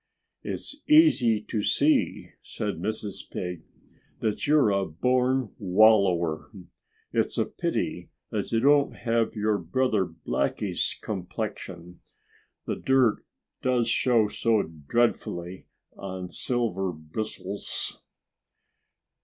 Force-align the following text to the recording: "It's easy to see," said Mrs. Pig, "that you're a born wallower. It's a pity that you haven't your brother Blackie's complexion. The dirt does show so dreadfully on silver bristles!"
"It's 0.41 0.81
easy 0.89 1.39
to 1.41 1.61
see," 1.61 2.31
said 2.41 2.77
Mrs. 2.79 3.17
Pig, 3.29 3.61
"that 4.19 4.47
you're 4.47 4.71
a 4.71 4.83
born 4.83 5.53
wallower. 5.59 6.49
It's 7.13 7.37
a 7.37 7.45
pity 7.45 8.09
that 8.31 8.51
you 8.51 8.89
haven't 8.95 9.35
your 9.35 9.59
brother 9.59 10.07
Blackie's 10.07 10.97
complexion. 11.03 11.99
The 12.65 12.77
dirt 12.77 13.23
does 13.61 13.87
show 13.87 14.27
so 14.27 14.63
dreadfully 14.63 15.67
on 15.95 16.31
silver 16.31 16.91
bristles!" 16.91 18.01